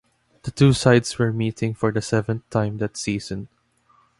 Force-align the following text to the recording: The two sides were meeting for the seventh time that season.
The 0.41 0.49
two 0.49 0.73
sides 0.73 1.19
were 1.19 1.31
meeting 1.31 1.75
for 1.75 1.91
the 1.91 2.01
seventh 2.01 2.49
time 2.49 2.79
that 2.79 2.97
season. 2.97 3.49